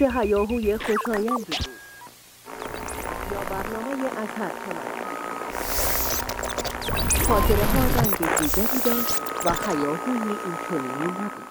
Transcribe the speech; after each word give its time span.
چه 0.00 0.10
هیاهوی 0.10 0.78
خوشایندی 0.78 1.44
بود. 1.44 1.54
یا 3.32 3.40
برنامه 3.50 4.04
اثر 4.06 4.48
کنند 4.48 5.00
خاطره 7.28 7.64
ها 7.64 7.82
رنگ 7.96 8.18
دیگری 8.38 8.78
داشت 8.84 9.20
و 9.44 9.52
هیاهوی 9.66 10.30
این 10.30 10.56
چنینی 10.68 11.12
نبود. 11.12 11.44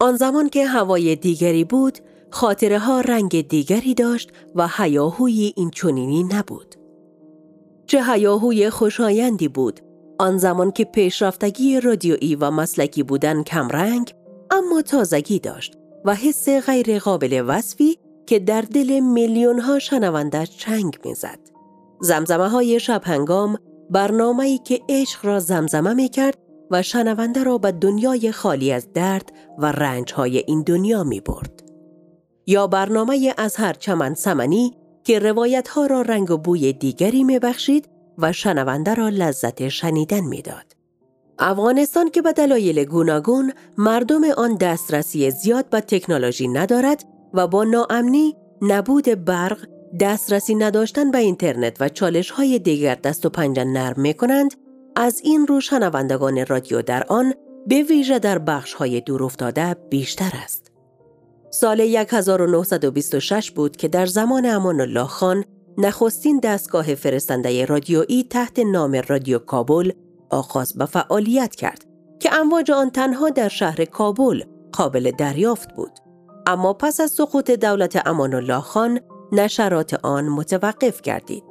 آن 0.00 0.16
زمان 0.16 0.48
که 0.48 0.66
هوای 0.66 1.16
دیگری 1.16 1.64
بود 1.64 1.98
خاطره 2.30 2.78
ها 2.78 3.00
رنگ 3.00 3.48
دیگری 3.48 3.94
داشت 3.94 4.30
و 4.54 4.68
هیاهوی 4.76 5.52
این 5.56 5.70
چنینی 5.70 6.22
نبود. 6.22 6.74
چه 7.86 8.04
هیاهوی 8.04 8.70
خوشایندی 8.70 9.48
بود 9.48 9.80
آن 10.18 10.38
زمان 10.38 10.70
که 10.70 10.84
پیشرفتگی 10.84 11.80
رادیویی 11.80 12.34
و 12.34 12.50
مسلکی 12.50 13.02
بودن 13.02 13.42
کمرنگ 13.42 14.14
اما 14.50 14.82
تازگی 14.82 15.38
داشت 15.38 15.78
و 16.04 16.14
حس 16.14 16.48
غیر 16.48 16.98
قابل 16.98 17.44
وصفی 17.48 17.98
که 18.26 18.38
در 18.38 18.60
دل 18.60 19.00
میلیون 19.00 19.58
ها 19.58 19.78
شنونده 19.78 20.46
چنگ 20.46 20.98
می‌زد. 21.04 21.38
زمزمه 22.00 22.48
های 22.48 22.80
شب 22.80 23.02
هنگام 23.04 23.58
برنامه‌ای 23.90 24.58
که 24.58 24.80
عشق 24.88 25.26
را 25.26 25.40
زمزمه 25.40 25.94
می 25.94 26.08
کرد 26.08 26.38
و 26.70 26.82
شنونده 26.82 27.44
را 27.44 27.58
به 27.58 27.72
دنیای 27.72 28.32
خالی 28.32 28.72
از 28.72 28.92
درد 28.92 29.32
و 29.58 29.66
رنج 29.66 30.12
های 30.12 30.38
این 30.38 30.62
دنیا 30.62 31.04
می 31.04 31.20
برد. 31.20 31.62
یا 32.46 32.66
برنامه 32.66 33.34
از 33.38 33.56
هر 33.56 33.72
چمن 33.72 34.14
سمنی 34.14 34.74
که 35.04 35.18
روایت 35.18 35.68
ها 35.68 35.86
را 35.86 36.02
رنگ 36.02 36.30
و 36.30 36.36
بوی 36.36 36.72
دیگری 36.72 37.24
می 37.24 37.38
بخشید 37.38 37.88
و 38.18 38.32
شنونده 38.32 38.94
را 38.94 39.08
لذت 39.08 39.68
شنیدن 39.68 40.20
می‌داد. 40.20 40.76
افغانستان 41.38 42.10
که 42.10 42.22
به 42.22 42.32
دلایل 42.32 42.84
گوناگون 42.84 43.52
مردم 43.78 44.24
آن 44.24 44.54
دسترسی 44.54 45.30
زیاد 45.30 45.70
به 45.70 45.80
تکنولوژی 45.80 46.48
ندارد 46.48 47.04
و 47.34 47.46
با 47.46 47.64
ناامنی، 47.64 48.36
نبود 48.62 49.24
برق، 49.24 49.58
دسترسی 50.00 50.54
نداشتن 50.54 51.10
به 51.10 51.18
اینترنت 51.18 51.76
و 51.80 51.88
چالش 51.88 52.30
های 52.30 52.58
دیگر 52.58 52.94
دست 52.94 53.26
و 53.26 53.28
پنجه 53.28 53.64
نرم 53.64 54.00
می 54.00 54.14
کنند، 54.14 54.54
از 54.96 55.20
این 55.24 55.46
رو 55.46 55.60
شنوندگان 55.60 56.46
رادیو 56.46 56.82
در 56.82 57.04
آن 57.08 57.34
به 57.66 57.82
ویژه 57.82 58.18
در 58.18 58.38
بخش 58.38 58.74
های 58.74 59.00
دور 59.00 59.24
افتاده 59.24 59.76
بیشتر 59.90 60.30
است. 60.44 60.70
سال 61.50 61.80
1926 61.80 63.50
بود 63.50 63.76
که 63.76 63.88
در 63.88 64.06
زمان 64.06 64.46
امان 64.46 64.80
الله 64.80 65.04
خان 65.04 65.44
نخستین 65.78 66.40
دستگاه 66.40 66.94
فرستنده 66.94 67.64
رادیویی 67.64 68.24
تحت 68.24 68.58
نام 68.58 69.02
رادیو 69.08 69.38
کابل 69.38 69.92
آغاز 70.30 70.74
به 70.74 70.86
فعالیت 70.86 71.54
کرد 71.54 71.84
که 72.20 72.34
امواج 72.34 72.70
آن 72.70 72.90
تنها 72.90 73.30
در 73.30 73.48
شهر 73.48 73.84
کابل 73.84 74.42
قابل 74.72 75.10
دریافت 75.10 75.74
بود. 75.74 75.90
اما 76.46 76.72
پس 76.72 77.00
از 77.00 77.10
سقوط 77.10 77.50
دولت 77.50 78.06
امان 78.06 78.34
الله 78.34 78.60
خان 78.60 79.00
نشرات 79.32 79.94
آن 79.94 80.28
متوقف 80.28 81.00
گردید. 81.00 81.44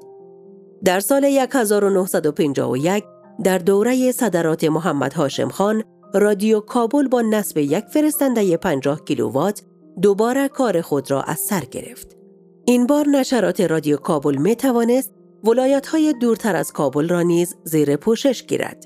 در 0.86 1.00
سال 1.00 1.26
1951 1.26 3.04
در 3.44 3.58
دوره 3.58 4.12
صدرات 4.12 4.64
محمد 4.64 5.14
هاشم 5.14 5.50
خان 5.50 5.84
رادیو 6.14 6.60
کابل 6.60 7.08
با 7.08 7.22
نصب 7.22 7.58
یک 7.58 7.86
فرستنده 7.86 8.58
50 8.58 9.04
کیلووات 9.06 9.62
دوباره 10.02 10.48
کار 10.48 10.82
خود 10.82 11.12
را 11.12 11.22
از 11.22 11.40
سر 11.40 11.60
گرفت. 11.72 12.23
این 12.66 12.88
بار 12.88 13.08
نشرات 13.08 13.62
رادیو 13.62 13.98
کابل 13.98 14.36
می 14.36 14.56
توانست 14.56 15.12
ولایت 15.44 15.88
های 15.88 16.14
دورتر 16.14 16.56
از 16.56 16.72
کابل 16.72 17.10
را 17.10 17.22
نیز 17.22 17.56
زیر 17.64 17.96
پوشش 17.96 18.44
گیرد. 18.44 18.86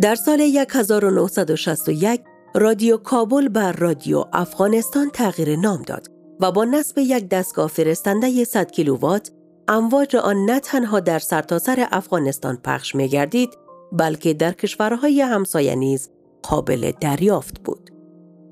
در 0.00 0.14
سال 0.14 0.40
1961 0.40 2.20
رادیو 2.54 2.96
کابل 2.96 3.48
بر 3.48 3.72
رادیو 3.72 4.24
افغانستان 4.32 5.10
تغییر 5.10 5.56
نام 5.56 5.82
داد 5.82 6.06
و 6.40 6.52
با 6.52 6.64
نصب 6.64 6.98
یک 6.98 7.28
دستگاه 7.28 7.68
فرستنده 7.68 8.44
100 8.44 8.70
کیلووات 8.70 9.30
امواج 9.68 10.16
آن 10.16 10.36
نه 10.36 10.60
تنها 10.60 11.00
در 11.00 11.18
سرتاسر 11.18 11.74
سر 11.74 11.88
افغانستان 11.92 12.56
پخش 12.56 12.94
می 12.94 13.08
گردید 13.08 13.50
بلکه 13.92 14.34
در 14.34 14.52
کشورهای 14.52 15.20
همسایه 15.20 15.74
نیز 15.74 16.10
قابل 16.42 16.92
دریافت 17.00 17.60
بود. 17.60 17.90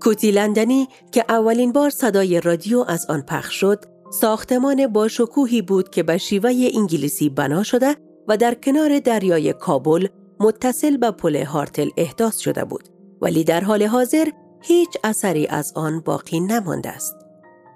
کوتی 0.00 0.30
لندنی 0.30 0.88
که 1.12 1.24
اولین 1.28 1.72
بار 1.72 1.90
صدای 1.90 2.40
رادیو 2.40 2.84
از 2.88 3.06
آن 3.08 3.20
پخش 3.20 3.54
شد 3.54 3.93
ساختمان 4.20 4.86
با 4.86 5.08
شکوهی 5.08 5.62
بود 5.62 5.90
که 5.90 6.02
به 6.02 6.18
شیوه 6.18 6.68
انگلیسی 6.74 7.28
بنا 7.28 7.62
شده 7.62 7.96
و 8.28 8.36
در 8.36 8.54
کنار 8.54 8.98
دریای 8.98 9.52
کابل 9.52 10.08
متصل 10.40 10.96
به 10.96 11.10
پل 11.10 11.36
هارتل 11.36 11.90
احداث 11.96 12.38
شده 12.38 12.64
بود 12.64 12.88
ولی 13.22 13.44
در 13.44 13.60
حال 13.60 13.82
حاضر 13.82 14.28
هیچ 14.62 14.88
اثری 15.04 15.46
از 15.46 15.72
آن 15.76 16.00
باقی 16.00 16.40
نمانده 16.40 16.88
است. 16.88 17.16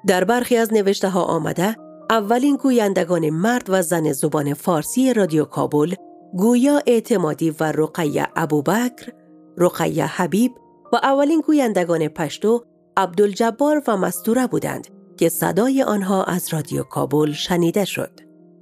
در 0.07 0.25
برخی 0.25 0.57
از 0.57 0.73
نوشته 0.73 1.09
ها 1.09 1.23
آمده 1.23 1.77
اولین 2.11 2.57
گویندگان 2.57 3.31
مرد 3.31 3.67
و 3.69 3.83
زن 3.83 4.13
زبان 4.13 4.55
فارسی 4.55 5.13
رادیو 5.13 5.45
کابل 5.45 5.95
گویا 6.37 6.83
اعتمادی 6.87 7.51
و 7.51 7.73
رقیه 7.73 8.29
ابوبکر، 8.37 9.13
رقیه 9.57 10.07
حبیب 10.07 10.53
و 10.93 10.97
اولین 10.97 11.41
گویندگان 11.41 12.09
پشتو 12.09 12.65
عبدالجبار 12.97 13.83
و 13.89 13.97
مستوره 13.97 14.47
بودند 14.47 14.98
که 15.19 15.29
صدای 15.29 15.83
آنها 15.83 16.25
از 16.25 16.49
رادیو 16.53 16.83
کابل 16.83 17.33
شنیده 17.33 17.85
شد. 17.85 18.11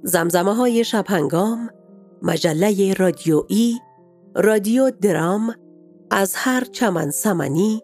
زمزمه 0.03 0.55
های 0.55 0.83
شبهنگام، 0.83 1.69
مجله 2.21 2.93
رادیویی، 2.93 3.79
رادیو 4.35 4.89
درام، 4.89 5.55
از 6.11 6.33
هر 6.35 6.63
چمن 6.63 7.11
سمنی، 7.11 7.81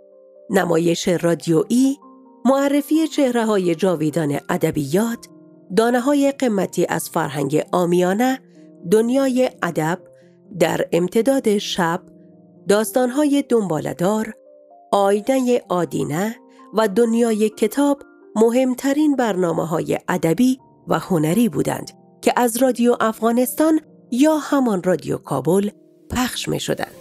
نمایش 0.49 1.07
رادیویی، 1.07 1.99
معرفی 2.45 3.07
چهره 3.07 3.45
های 3.45 3.75
جاویدان 3.75 4.39
ادبیات، 4.49 5.27
دانه 5.75 5.99
های 5.99 6.31
قمتی 6.31 6.85
از 6.89 7.09
فرهنگ 7.09 7.65
آمیانه، 7.71 8.39
دنیای 8.91 9.49
ادب، 9.63 9.99
در 10.59 10.85
امتداد 10.91 11.57
شب، 11.57 12.01
داستانهای 12.67 13.43
دنبالدار، 13.49 14.33
آینه 14.91 15.61
آدینه 15.69 16.35
و 16.73 16.87
دنیای 16.87 17.49
کتاب 17.49 18.01
مهمترین 18.35 19.15
برنامه 19.15 19.67
های 19.67 19.99
ادبی 20.07 20.59
و 20.87 20.99
هنری 20.99 21.49
بودند 21.49 21.91
که 22.21 22.33
از 22.37 22.57
رادیو 22.57 22.97
افغانستان 22.99 23.79
یا 24.11 24.37
همان 24.37 24.83
رادیو 24.83 25.17
کابل 25.17 25.69
پخش 26.09 26.47
می 26.47 26.59
شدند. 26.59 26.93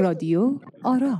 رادیو 0.00 0.58
آرا 0.84 1.18